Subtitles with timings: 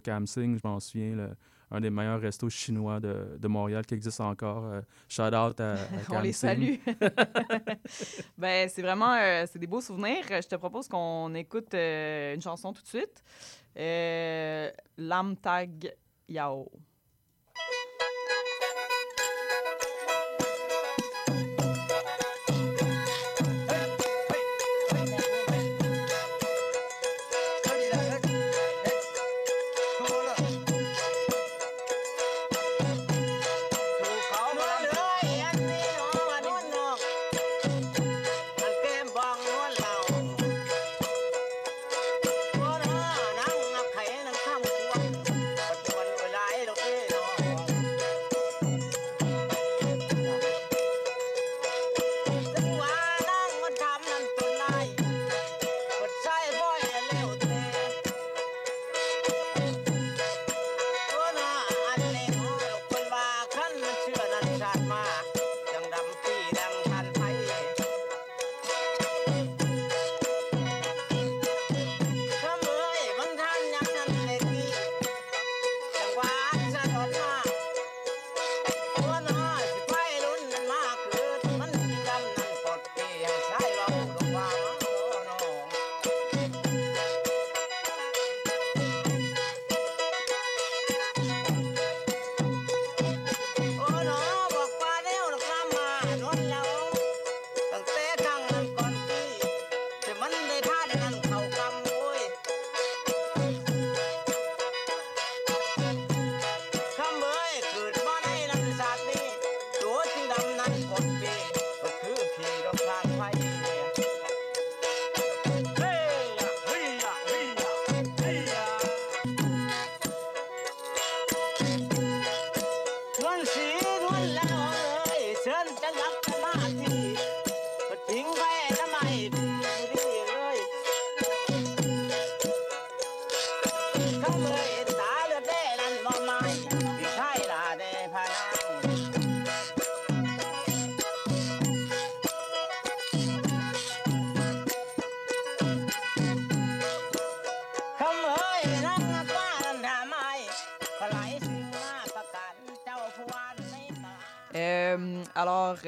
[0.00, 1.36] au Camsing, je m'en souviens, le-
[1.72, 4.64] un des meilleurs restos chinois de, de Montréal qui existe encore.
[4.64, 5.76] Euh, shout out à, à
[6.10, 6.74] On les salue.
[8.38, 10.24] ben, c'est vraiment euh, c'est des beaux souvenirs.
[10.28, 13.22] Je te propose qu'on écoute euh, une chanson tout de suite.
[14.96, 15.94] Lam Tag
[16.28, 16.68] Yao.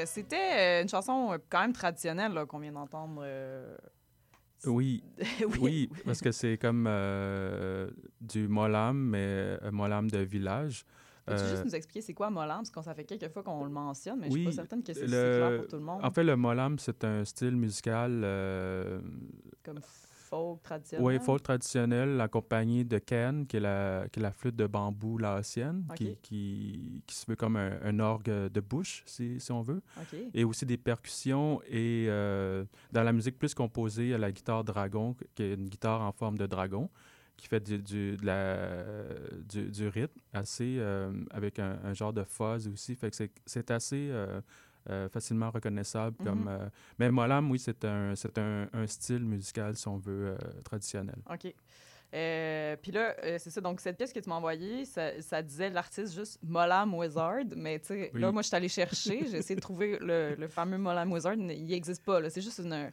[0.06, 3.20] C'était euh, une chanson euh, quand même traditionnelle qu'on vient d'entendre.
[3.24, 3.76] euh,
[4.66, 5.02] Oui,
[5.40, 5.58] oui.
[5.60, 10.84] oui, parce que c'est comme euh, du molam, mais un molam de village.
[11.26, 12.58] Peux-tu Euh, juste nous expliquer c'est quoi Molam?
[12.58, 14.82] Parce qu'on ça fait quelques fois qu'on le mentionne, mais je oui, suis pas certaine
[14.82, 16.00] que c'est le- clair pour tout le monde.
[16.04, 18.10] En fait, le molam, c'est un style musical,
[19.64, 19.80] Comme
[20.32, 21.06] folk traditionnel?
[21.06, 25.18] oui, folk traditionnel, accompagné de ken, qui est la, qui est la flûte de bambou
[25.18, 26.16] laotienne, qui, Ok.
[26.22, 29.82] qui, qui se veut comme un, un orgue de bouche, si, si on veut.
[30.32, 34.32] Et aussi des percussions et euh, dans la musique plus composée, il y a la
[34.32, 36.88] guitare dragon, qui est une guitare en forme de dragon,
[37.36, 38.84] qui fait du, du, de la,
[39.48, 42.94] du, du rythme assez, euh, avec un, un genre de fuzz aussi.
[42.94, 44.40] Fait que c'est- c'est assez euh,
[44.90, 46.16] euh, facilement reconnaissable.
[46.20, 46.26] Mhm.
[46.26, 50.36] comme, euh, mais Molam, oui, c'est un, un, un style musical, si on veut, euh,
[50.64, 51.16] traditionnel.
[51.32, 51.54] OK.
[52.14, 53.60] Euh, Puis là, c'est ça.
[53.62, 57.44] Donc, cette pièce que tu m'as envoyée, ça, ça disait l'artiste juste Molam Wizard.
[57.56, 58.20] Mais tu sais, Oui.
[58.20, 59.26] là, moi, je suis allée chercher.
[59.30, 61.34] J'ai essayé de trouver le, le fameux Molam Wizard.
[61.34, 62.28] Il n'existe pas.
[62.28, 62.90] C'est juste une.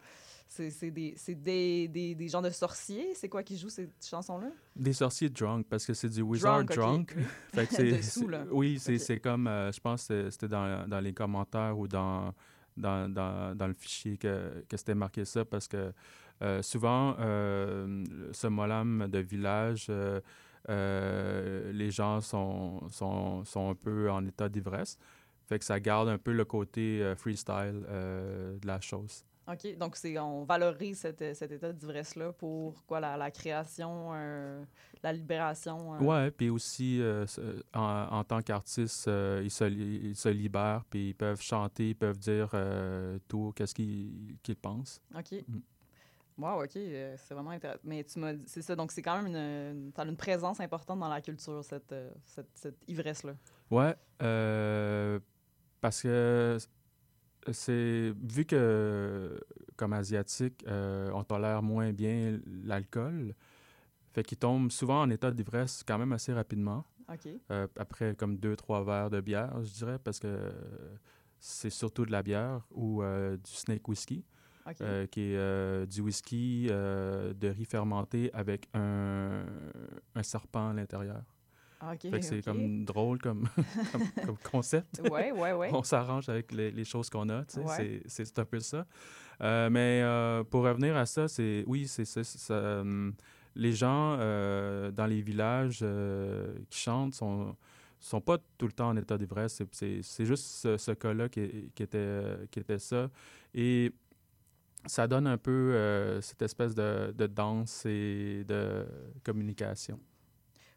[0.52, 3.14] C'est des, c'est des, des, des gens de sorciers.
[3.14, 4.48] C'est quoi qui joue cette chanson-là?
[4.76, 7.16] Des sorciers drunk, parce que c'est du wizard Drunk.
[7.54, 8.52] Fait que.
[8.52, 9.00] Oui, c'est Ok.
[9.00, 12.34] c'est comme, euh, je pense que c'était dans, dans les commentaires ou dans,
[12.76, 15.94] dans, dans, dans le fichier que, que c'était marqué ça, parce que
[16.42, 19.86] euh, souvent, euh, ce molam de village,
[20.70, 24.98] euh, les gens sont, sont, sont un peu en état d'ivresse.
[25.48, 29.26] Fait que ça garde un peu le côté euh, freestyle euh, de la chose.
[29.52, 29.78] OK.
[29.78, 33.00] Donc, c'est on valorise cet, cet état d'ivresse-là pour quoi?
[33.00, 34.64] La, la création, euh,
[35.02, 35.96] la libération.
[35.96, 36.00] euh?
[36.00, 37.26] Ouais, puis aussi, euh,
[37.74, 41.96] en, en tant qu'artiste, euh, ils, se, ils se libèrent, puis ils peuvent chanter, ils
[41.96, 42.50] peuvent dire
[43.28, 45.02] tout, qu'est-ce qu'ils qu'ils pensent.
[45.18, 45.44] OK.
[45.48, 45.60] Mm.
[46.38, 46.72] Wow, OK.
[46.74, 47.82] c'est vraiment intéressant.
[47.84, 48.76] Mais tu m'as dit, c'est ça.
[48.76, 51.94] Donc, c'est quand même une, une, présence importante dans la culture, cette,
[52.24, 53.34] cette, cette ivresse-là.
[53.70, 53.96] Ouais,
[55.82, 56.58] parce que
[57.52, 59.40] c'est vu que
[59.76, 63.34] comme asiatique, euh, on tolère moins bien l'alcool,
[64.12, 66.86] fait qu'ils tombent souvent en état d'ivresse quand même assez rapidement.
[67.52, 70.52] Euh, après comme deux, trois verres de bière, je dirais, parce que
[71.40, 74.26] c'est surtout de la bière ou euh, du snake whisky.
[75.10, 79.46] qui est du whisky de riz fermenté avec un,
[80.14, 81.24] un serpent à l'intérieur.
[81.82, 83.48] Ah, c'est comme drôle comme,
[83.92, 85.02] comme, comme concept.
[85.12, 85.70] Ouais, ouais, ouais.
[85.74, 88.02] On s'arrange avec les, les choses qu'on a, Ouais.
[88.06, 88.86] c'est- un peu ça.
[89.42, 92.22] Euh, mais euh, pour revenir à ça, c'est oui, c'est ça.
[92.82, 93.14] hum,
[93.56, 95.84] les gens euh, dans les villages
[96.70, 97.56] qui chantent sont
[98.02, 99.62] sont pas tout le temps en état d'ivresse.
[99.72, 102.22] C'est- juste ce, ce cas-là qui, qui était
[102.52, 103.10] qui était ça
[103.54, 103.92] et
[104.86, 108.86] ça donne un peu cette espèce de, de danse et de
[109.24, 110.00] communication.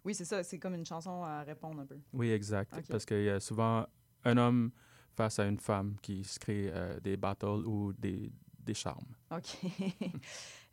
[0.05, 0.43] Oui, c'est ça.
[0.43, 1.99] C'est comme une chanson à répondre un peu.
[2.13, 2.75] Oui, exact.
[2.89, 3.87] Parce qu'il y a souvent
[4.25, 4.71] un homme
[5.15, 9.15] face à une femme qui se crée euh, des battles ou des, des charmes.
[9.31, 9.59] OK.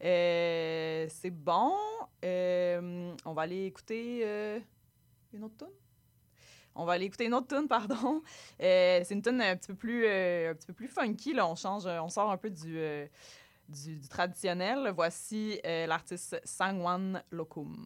[0.02, 1.74] Euh, c'est bon.
[2.24, 4.24] Euh, on va aller écouter
[5.34, 5.76] une autre tune?
[6.74, 8.24] On va aller écouter une autre tune, pardon.
[8.58, 11.34] C'est une tune un petit peu plus, un petit peu plus funky.
[11.34, 11.46] Là.
[11.46, 12.80] On change, on sort un peu du,
[13.68, 14.90] du, du traditionnel.
[14.96, 17.86] Voici l'artiste Sangwan Lokum.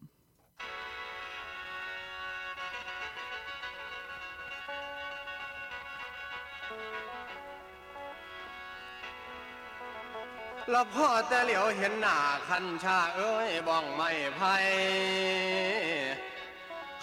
[10.74, 12.18] แล้วพอแต่เหลียวเห็นหน้า
[12.48, 14.56] คันชาเอ้ยบ้องไม่ไพ่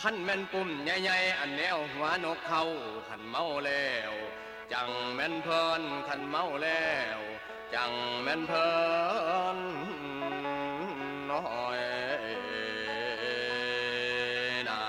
[0.00, 2.62] ขันแม่นปุ่มใหญ่ๆอันแนวหัวนกเขา
[3.08, 4.12] ขันเมาแล้ว
[4.72, 7.18] จังแม่นเพลินขันเมาแล้ว
[7.74, 8.70] จังแม่นเพลิ
[9.56, 9.58] น
[11.30, 11.42] น้อ
[11.78, 11.80] ย
[14.68, 14.82] นา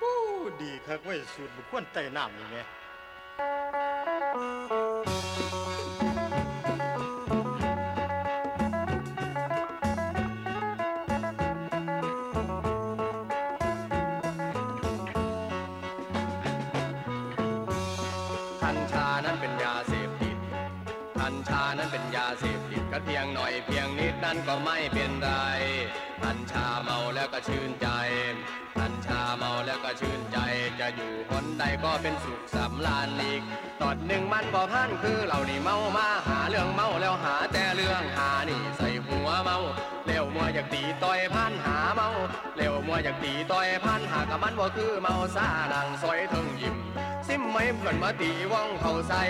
[0.00, 0.18] ปู้
[0.60, 2.56] ดีคักไว้ยสูตรบุคคลใต้น้ำนี่แห
[21.84, 25.30] นั้นเป็นยาเสพติดก็เพียงหน่อยเพียงนิดนั้นก็ไม่เป็นไร
[26.22, 27.88] กัญชาเมาแล้วก็ชื่นใจ
[28.78, 30.38] กัญชาเมาแล้วก็ชื่นใจ
[30.80, 33.42] จะอยู่คนใดก็เป็นสุขสำราญอีก
[33.82, 39.58] ตอดหนึ่งมันบ่พันคือเรานี่เมามาหาเรื่องเมาแล้วหาแต่เรื่องหานี่ใส่หัวเมา
[40.06, 42.08] เร็วมัวอยากตีต่อยพันหาเมา
[42.56, 46.76] เร็วมัวอยากตีต่อยพันหากับมันบ่คือเมาซาดังซอยเทิงยิ้ม
[47.36, 49.22] ซิมไม่เพื่อนมาตีว่องเขาใส่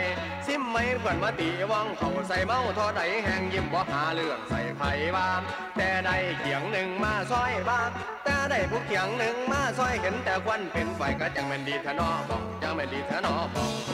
[0.46, 5.40] ซิมไม่เพื่อนมาตีว่องเขาใส่เมาทอใดแหงยิ้มบ่หาเรื่องใส่ไผ่บ้าน
[5.76, 7.90] แต่ได้เขียงหนึ่งมาซอยบ้าน
[8.24, 13.93] แต่ได้ผู้เขียงหนึ่งมาซอยเห็นแต่ควันเป็นไฟก็จังแม่นดีเถอะนอบอกจังแม่นดีเถอะนอบอก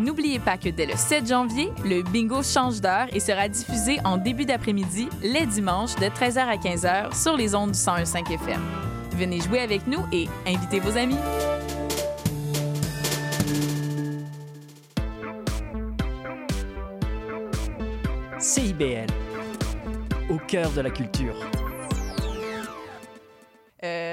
[0.00, 4.16] N'oubliez pas que dès le 7 janvier, le bingo change d'heure et sera diffusé en
[4.16, 8.62] début d'après-midi, les dimanches, de 13h à 15h sur les ondes du 101.5 FM.
[9.12, 11.18] Venez jouer avec nous et invitez vos amis.
[18.38, 19.06] CIBL,
[20.30, 21.36] au cœur de la culture.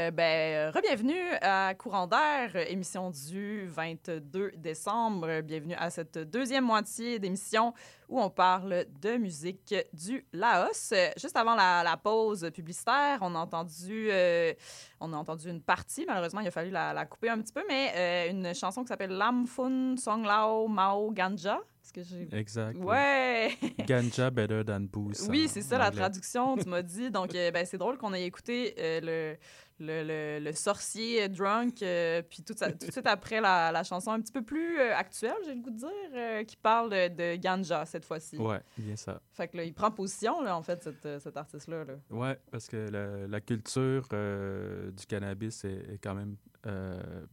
[0.07, 5.41] Euh, ben, re-bienvenue à Courant d'air, émission du 22 décembre.
[5.41, 7.73] Bienvenue à cette deuxième moitié d'émission
[8.07, 10.93] où on parle de musique du Laos.
[11.17, 14.53] Juste avant la, la pause publicitaire, on a entendu, euh,
[15.01, 16.05] on a entendu une partie.
[16.05, 18.87] Malheureusement, il a fallu la, la couper un petit peu, mais euh, une chanson qui
[18.87, 21.59] s'appelle Lam Fun Song Lao Mao Ganja.
[21.93, 22.77] Que Exact.
[22.77, 23.57] Ouais!
[23.87, 25.27] Ganja better than booze.
[25.29, 27.09] Oui, en c'est ça la traduction, tu m'as dit.
[27.09, 29.37] Donc, euh, ben, c'est drôle qu'on ait écouté euh, le,
[29.79, 33.83] le, le- le sorcier drunk, euh, puis tout, ça- tout de suite après la, la
[33.83, 36.89] chanson un petit peu plus euh, actuelle, j'ai le goût de dire, euh, qui parle
[36.89, 38.37] de, de ganja cette fois-ci.
[38.37, 39.21] Ouais, bien ça.
[39.33, 41.83] Fait que là, il prend position, là, en fait, cet, euh, cet artiste-là.
[41.85, 41.93] Là.
[42.09, 46.35] Ouais, parce que la, la culture du cannabis est, est quand même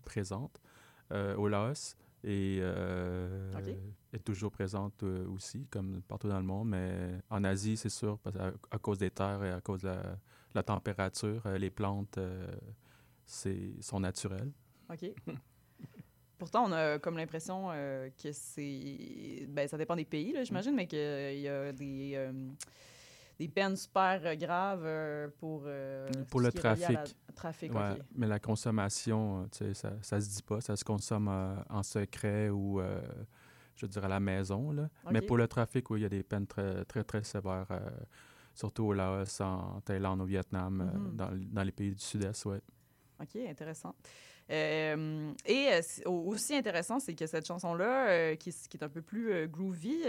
[0.05, 0.61] présente
[1.37, 3.53] au Laos et euh,
[4.13, 6.71] est toujours présente euh, aussi, comme partout dans le monde.
[6.71, 9.89] Mais en Asie, c'est sûr, parce à, à cause des terres et à cause de
[9.89, 10.19] la,
[10.55, 12.19] la température, euh, les plantes
[13.27, 14.53] c'est, sont naturelles.
[14.91, 15.11] OK.
[16.39, 19.47] Pourtant, on a comme l'impression que c'est.
[19.49, 22.31] Ben, ça dépend des pays, là, j'imagine, mais qu'il y a des.
[23.39, 26.61] Des peines super euh, graves euh, pour, euh, Pour le la-
[27.35, 27.73] trafic.
[27.75, 27.99] Ouais.
[28.15, 31.29] Mais la consommation, ça, ça se dit pas, ça se consomme
[31.69, 32.81] en secret ou,
[33.77, 34.71] je dirais, à la maison.
[34.73, 34.89] Là.
[35.11, 37.81] Mais pour le trafic, oui, il y a des peines très, très, très sévères, euh,
[38.55, 41.17] surtout au Laos, en Thaïlande, au Vietnam, euh, Mhm.
[41.17, 42.61] dans, dans les pays du Sud-Est, ouais.
[43.21, 43.95] OK, intéressant.
[44.51, 45.71] Euh, et
[46.07, 50.03] aussi intéressant, c'est que cette chanson-là, qui, est- qui est un peu plus groovy,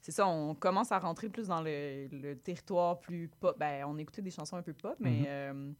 [0.00, 3.56] c'est ça, on commence à rentrer plus dans le, le territoire plus pop.
[3.58, 5.24] Ben, on écoutait des chansons un peu pop, mais Mhm.
[5.28, 5.72] euh,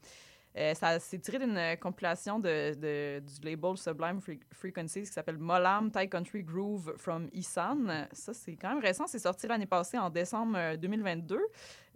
[0.57, 5.37] euh, ça s'est tiré d'une compilation de, de- du label Sublime Fre- Frequencies qui s'appelle
[5.37, 7.77] Molam Thai Country Groove from Isan.
[8.11, 9.07] Ça, c'est quand même récent.
[9.07, 11.39] C'est sorti l'année passée, en décembre euh, 2022.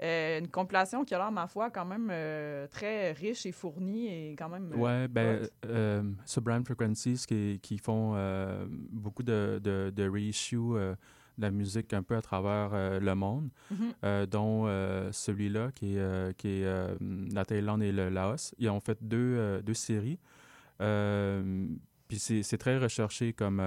[0.02, 4.08] Euh, une compilation qui a l'air, ma foi, quand même euh, très riche et fournie
[4.08, 4.72] et quand même...
[4.80, 5.48] Ouais, ben,
[6.26, 8.16] Sublime Frequencies qui, qui font
[8.90, 10.96] beaucoup de, de, de reissue euh,
[11.38, 13.78] de la musique un peu à travers euh, le monde, Mhm.
[14.04, 16.98] euh, dont euh, celui-là qui est, qui est
[17.34, 18.54] la Thaïlande et le Laos.
[18.58, 20.20] Ils ont fait deux, deux séries.
[22.08, 23.62] Puis c'est très recherché comme,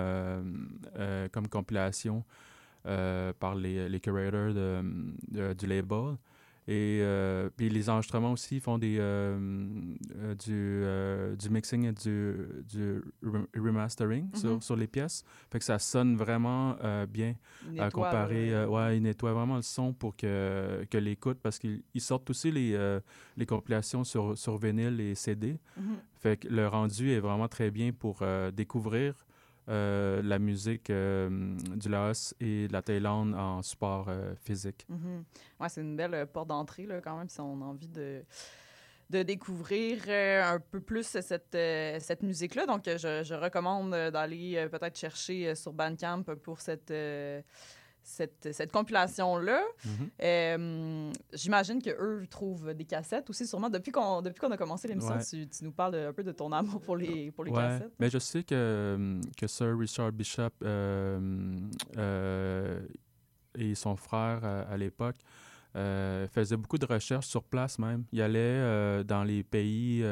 [1.32, 2.24] comme compilation
[2.84, 4.82] par les, les curators de,
[5.30, 6.16] de- du label.
[6.70, 9.38] Et euh, puis les enregistrements aussi ils font des, euh,
[10.50, 12.34] euh, du, du mixing et du,
[12.68, 14.34] du rem- remastering Mhm.
[14.38, 15.24] sur, sur les pièces.
[15.50, 16.76] Fait que ça sonne vraiment
[17.08, 17.34] bien
[17.78, 18.52] à comparer.
[18.52, 22.28] euh, ouais, ils nettoient vraiment le son pour que, que l'écoute, parce qu'ils ils sortent
[22.30, 22.98] aussi les,
[23.36, 25.58] les compilations sur, sur vinyle et CD.
[25.76, 25.96] mhm.
[26.20, 28.22] Fait que le rendu est vraiment très bien pour
[28.52, 29.14] découvrir
[29.68, 31.28] la musique euh,
[31.76, 34.86] du Laos et de la Thaïlande en support euh, physique.
[34.88, 35.24] Mhm.
[35.60, 38.22] Ouais, c'est une belle euh, porte d'entrée, quand même, si on a envie de,
[39.10, 42.66] de découvrir euh, un peu plus cette, euh, cette musique-là.
[42.66, 46.90] Donc, euh, je, je recommande euh, d'aller euh, peut-être chercher euh, sur Bandcamp pour cette,
[46.90, 47.42] euh,
[48.02, 49.60] cette, cette compilation-là.
[49.84, 50.10] Mhm.
[50.22, 53.68] Euh, J'imagine qu'eux trouvent des cassettes aussi, sûrement.
[53.70, 55.24] Depuis qu'on qu'on a commencé l'émission, Ouais.
[55.24, 57.92] tu, tu nous parles un peu de ton amour pour les, pour les Ouais, cassettes.
[57.98, 61.58] mais je sais que, que Sir Richard Bishop euh,
[61.96, 62.80] euh,
[63.56, 65.16] et son frère euh, à l'époque
[65.74, 68.04] faisaient beaucoup de recherches sur place même.
[68.12, 70.04] Ils allaient dans les pays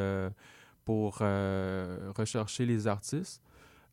[0.84, 3.42] pour rechercher les artistes.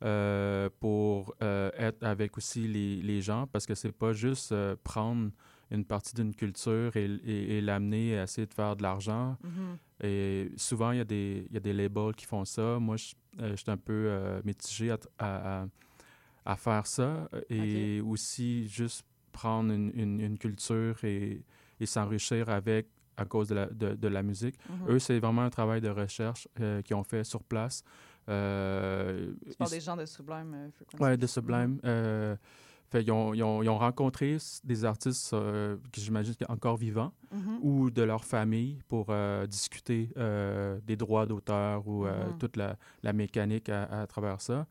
[0.04, 4.76] Euh, pour euh, être avec aussi les, les gens parce que c'est pas juste euh,
[4.84, 5.32] prendre
[5.72, 9.38] une partie d'une culture et, et- et l'amener à essayer de faire de l'argent.
[9.44, 9.78] Mhm.
[10.04, 12.80] Et souvent, il y, a des- il y a des labels qui font ça.
[12.80, 15.66] Moi, je je suis un peu mitigé à, à-
[16.46, 17.28] à- faire ça.
[17.50, 21.42] Et aussi, juste prendre une, une- une culture et,
[21.80, 22.86] et s'enrichir avec
[23.18, 24.56] à cause de la, de, de la musique.
[24.70, 24.90] Mhm.
[24.90, 27.84] Eux, c'est vraiment un travail de recherche euh, qu'ils ont fait sur place.
[28.30, 31.00] Euh, Tu parles des gens de Sublime euh.
[31.04, 31.80] Ouais, de Sublime.
[31.84, 32.36] Euh,
[32.90, 37.12] fait, ils, ont, ils ont- ils ont rencontré des artistes euh, que j'imagine encore vivants
[37.32, 37.60] Mhm.
[37.62, 42.38] ou de leur famille pour euh, discuter euh, des droits d'auteur ou euh, Mhm.
[42.38, 44.68] toute la, la mécanique à, à travers ça.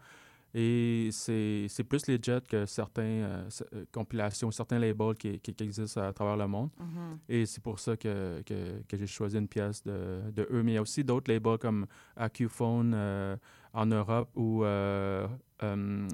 [0.54, 6.00] Et c'est plus legit que certains euh, euh, compilations, certains labels qui, qui- qui existent
[6.02, 6.68] à travers le monde.
[6.78, 7.18] Mhm.
[7.28, 10.62] Et c'est pour ça que, que, que j'ai choisi une pièce de, de eux.
[10.62, 13.36] Mais il y a aussi d'autres labels comme Accuphone euh,
[13.72, 15.26] en Europe ou euh,
[15.62, 16.06] um,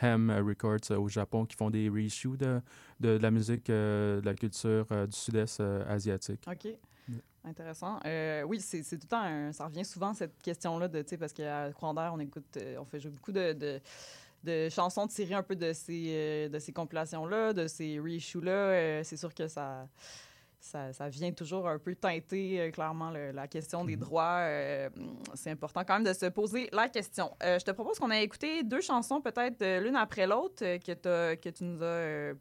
[0.00, 2.60] Hem Records au Japon qui font des reissues de,
[3.00, 6.46] de, de la musique, de la culture du sud-est asiatique.
[6.48, 6.68] OK.
[7.44, 7.98] Intéressant.
[8.04, 11.16] Euh, oui, c'est tout le temps, un- ça revient souvent cette question-là de, tu sais,
[11.16, 13.80] parce qu'à d'air, on écoute, euh, on fait jouer beaucoup de, de,
[14.44, 19.02] de chansons tirées un peu de ces, euh, de ces compilations-là, de ces reissues-là.
[19.04, 19.88] C'est sûr que ça,
[20.60, 24.40] ça, ça vient toujours un peu teinter clairement le- la question des droits.
[24.40, 24.90] Euh,
[25.34, 27.34] c'est important quand même de se poser la question.
[27.42, 31.64] Je te propose qu'on ait écouté deux chansons peut-être l'une après l'autre que, que tu
[31.64, 32.34] nous as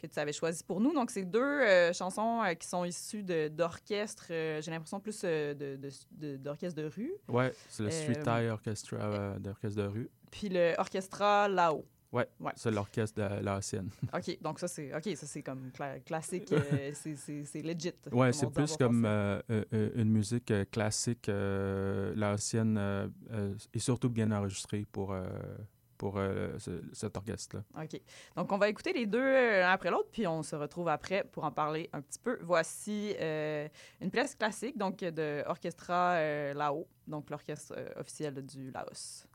[0.00, 0.92] que tu avais choisi pour nous.
[0.92, 5.54] Donc, c'est deux euh, chansons euh, qui sont issues d'orchestres, euh, j'ai l'impression plus euh,
[5.54, 7.12] de- de- de- d'orchestres de, rue.
[7.28, 10.10] Ouais, c'est le Street Thai Orchestra d'orchestre de rue.
[10.30, 11.84] Puis le Orchestra Lao.
[12.12, 12.50] Ouais, Ouais.
[12.56, 13.60] c'est l'orchestre de la.
[14.14, 16.48] OK, donc ça, c'est OK, ça c'est comme cla- classique,
[16.94, 17.92] c'est- legit.
[18.10, 19.04] On c'est plus comme
[19.70, 22.12] une musique classique euh,
[23.72, 25.14] et surtout bien enregistrée pour,
[26.00, 27.62] pour euh, ce- cet orchestre-là.
[27.82, 28.00] OK.
[28.34, 31.24] Donc, on va écouter les deux euh, l'un après l'autre, puis on se retrouve après
[31.30, 32.38] pour en parler un petit peu.
[32.40, 33.68] Voici euh,
[34.00, 39.26] une pièce classique, donc de Orchestra euh, Lao, donc l'orchestre euh, officiel du Laos.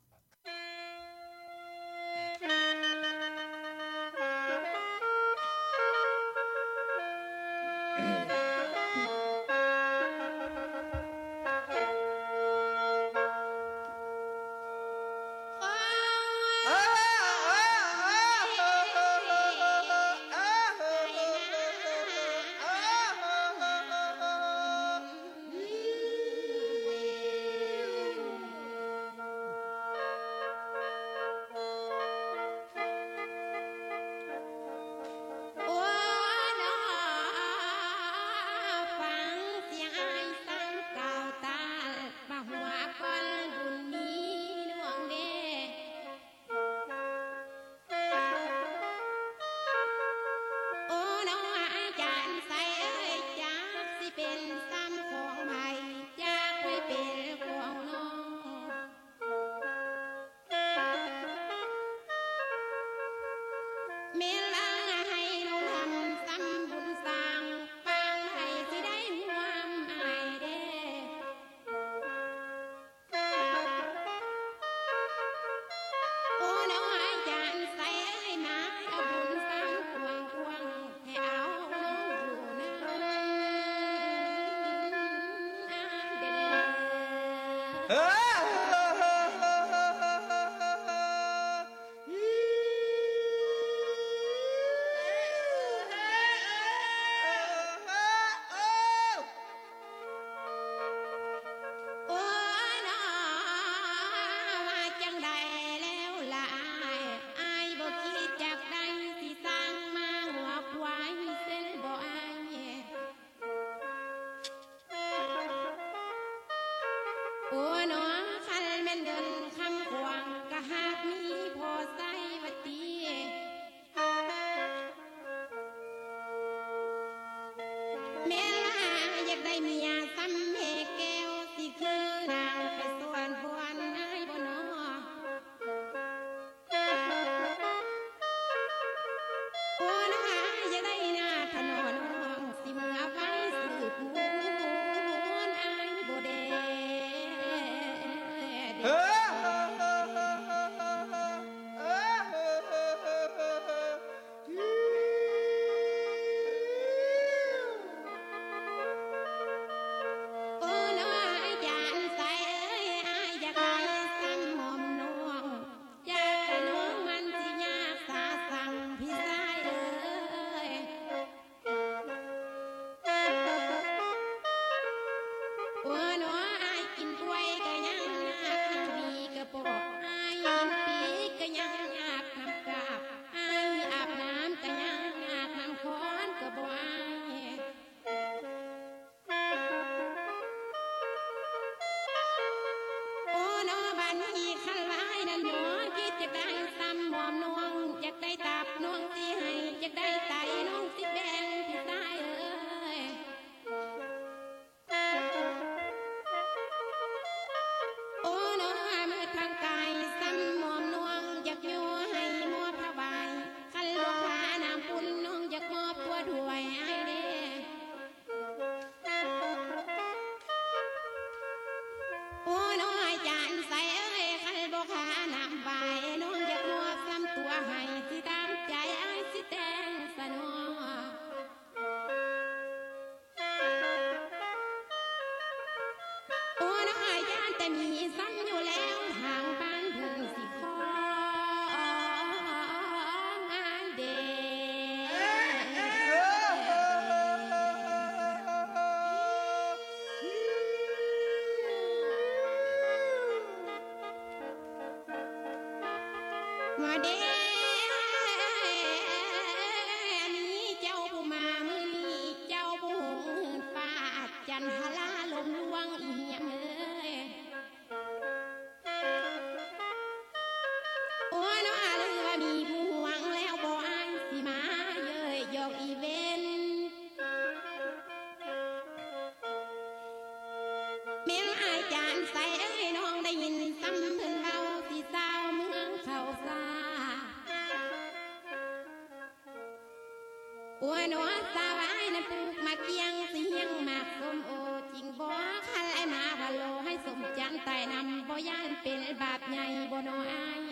[298.47, 300.64] ย่านเป็นบาปใหญ่บนออาย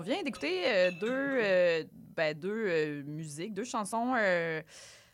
[0.00, 1.84] on vient d'écouter euh, deux, euh,
[2.16, 4.14] ben, deux euh, musiques, deux chansons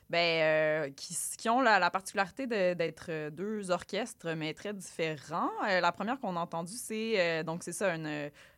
[0.09, 5.51] ben, qui, ont la, la particularité d'être deux orchestres, mais très différents.
[5.65, 7.93] La première qu'on a entendue, c'est donc c'est ça,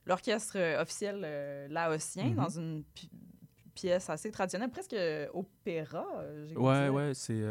[0.05, 2.35] l'orchestre officiel laotien Mhm.
[2.35, 3.11] dans une pi-
[3.75, 4.95] pièce assez traditionnelle, presque
[5.33, 6.05] opéra.
[6.55, 7.43] Ouais, ouais, c'est.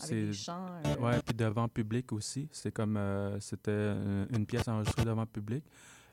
[0.00, 0.66] c'est des chants.
[1.00, 2.46] Ouais, puis devant public aussi.
[2.52, 3.00] C'est comme
[3.40, 3.92] c'était
[4.36, 5.64] une pièce enregistrée devant public.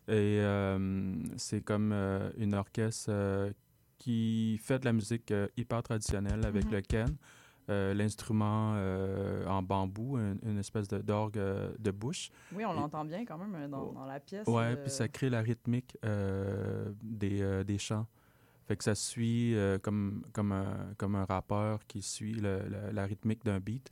[0.08, 3.52] Et euh, c'est comme euh, une orchestre euh,
[3.98, 6.72] qui fait de la musique hyper traditionnelle avec Mhm.
[6.72, 7.16] le ken,
[7.70, 11.40] euh, l'instrument euh, en bambou, une, une espèce d'orgue
[11.80, 12.30] de bouche.
[12.52, 14.48] Oui, on l'entend bien quand même euh, dans, dans la pièce.
[14.50, 15.96] Euh, puis ça crée la rythmique
[17.04, 18.08] des, des chants.
[18.68, 23.44] Fait que ça suit comme, comme, un, comme un rappeur qui suit le- la rythmique
[23.46, 23.90] d'un beat.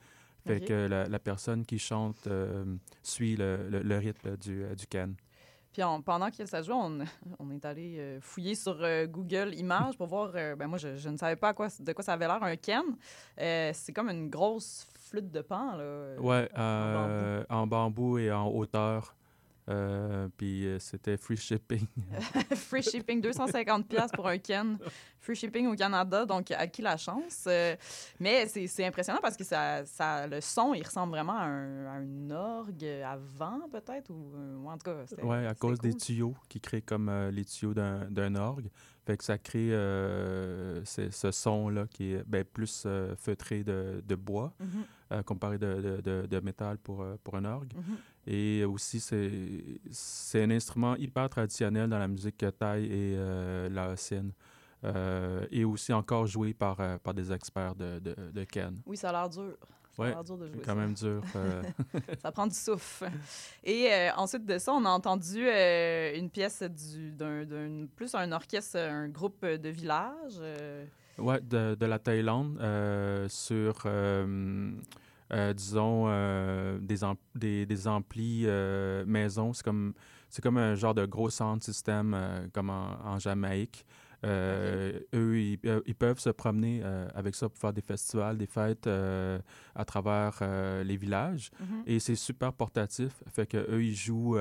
[0.47, 2.27] Fait que la, la personne qui chante
[3.03, 5.09] suit le, le- le rythme du, du can.
[5.71, 6.99] Puis on- pendant que ça jouait, on,
[7.39, 10.31] on est allé euh, fouiller sur euh, Google Images pour voir.
[10.35, 12.41] euh, ben moi, je, je ne savais pas à quoi, de quoi ça avait l'air
[12.43, 12.83] un ken.
[13.39, 15.75] Euh, c'est comme une grosse flûte de pan.
[15.75, 16.49] Là, Ouais,
[17.49, 19.15] en bambou et en hauteur.
[19.69, 21.85] Euh, puis euh, c'était free shipping.
[22.55, 24.77] Free shipping, 250 pièces pour un Ken.
[25.19, 27.45] Free shipping au Canada, donc à qui la chance.
[27.47, 27.75] Euh,
[28.19, 31.91] mais c'est impressionnant parce que ça, ça, le son, il ressemble vraiment à un, à
[31.99, 34.31] un orgue à vent, peut-être, ou
[34.63, 35.03] ou en tout cas.
[35.23, 38.69] Ouais, à cause des tuyaux qui créent comme les tuyaux d'un orgue.
[39.05, 39.69] Fait que ça crée
[40.85, 46.77] ce son-là qui est ben, plus feutré de, de bois, Mhm, comparé de, de- métal
[46.77, 47.73] pour, pour un orgue.
[47.75, 47.97] mhm.
[48.31, 54.31] Et aussi, c'est un instrument hyper traditionnel dans la musique thaï et euh, laotienne.
[54.85, 58.79] Euh, et aussi encore joué par, euh, par des experts de, de, de Ken.
[58.85, 59.55] Oui, ça a l'air dur.
[59.91, 60.75] Ça a Ouais, l'air dur de jouer C'est quand ça.
[60.75, 61.21] même dur.
[61.35, 61.63] euh,
[62.21, 63.09] Ça prend du souffle.
[63.63, 68.31] Et euh, ensuite de ça, on a entendu euh, une pièce du, d'un, plus un
[68.31, 70.39] orchestre, un groupe de village.
[71.17, 72.57] Ouais, de, de la Thaïlande
[73.27, 73.85] sur,
[75.31, 76.97] euh, disons, euh, des,
[77.35, 79.53] des, des amplis euh, maison.
[79.53, 79.93] C'est comme,
[80.29, 82.17] c'est comme un genre de gros sound system
[82.53, 83.85] comme en, en Jamaïque.
[84.25, 86.83] Eux, ils, ils peuvent se promener
[87.15, 90.39] avec ça pour faire des festivals, des fêtes à travers
[90.83, 91.51] les villages.
[91.59, 91.83] mhm.
[91.85, 93.23] Et c'est super portatif.
[93.27, 94.37] Fait que eux, ils jouent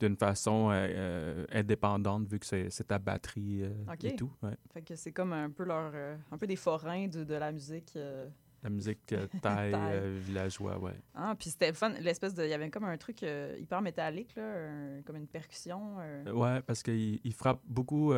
[0.00, 4.32] d'une façon euh, indépendante vu que c'est à batterie euh, et tout.
[4.42, 4.56] ouais.
[4.72, 7.52] Fait que c'est comme un peu leur, euh, un peu des forains de, de la
[7.52, 7.96] musique.
[8.64, 9.74] La musique euh, thaï, Thaï.
[9.74, 10.94] euh, villageois, ouais.
[11.14, 14.34] Ah, puis c'était fun, l'espèce de, il y avait comme un truc euh, hyper métallique
[14.36, 14.42] là,
[15.04, 15.96] comme une percussion.
[16.00, 16.32] euh.
[16.32, 18.12] Ouais, parce qu'il il frappe beaucoup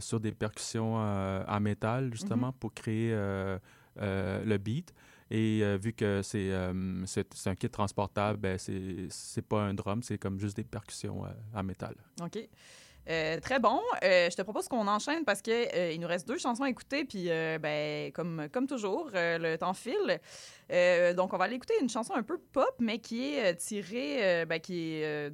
[0.00, 3.10] sur des percussions en métal, justement, pour créer
[3.96, 4.92] le beat.
[5.30, 10.56] Et vu que c'est un kit transportable, ben c'est pas un drum, c'est comme juste
[10.56, 11.22] des percussions
[11.54, 11.94] en métal.
[12.22, 12.38] OK.
[13.08, 13.80] Euh, très bon.
[14.04, 16.70] Euh, je te propose qu'on enchaîne parce que euh, il nous reste deux chansons à
[16.70, 17.04] écouter.
[17.04, 17.28] Puis,
[17.60, 20.20] ben, comme, comme toujours, le temps file.
[21.16, 24.60] Donc, on va aller écouter une chanson un peu pop, mais qui est tirée, ben,
[24.60, 25.32] qui, est,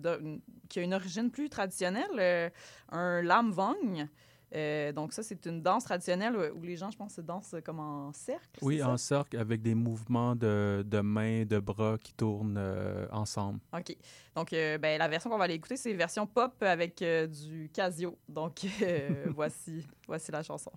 [0.68, 2.52] qui a une origine plus traditionnelle,
[2.90, 4.09] un lam vong.
[4.54, 7.56] Euh, donc, ça, c'est une danse traditionnelle où, où les gens, je pense, se dansent
[7.64, 8.61] comme en cercle.
[8.62, 13.61] Oui, en cercle, avec des mouvements de, de mains, de bras qui tournent euh, ensemble.
[13.72, 13.96] OK.
[14.35, 18.16] Donc, euh, ben, la version qu'on va aller écouter, c'est version pop avec du Casio.
[18.28, 18.66] Donc,
[19.35, 20.72] voici, voici la chanson.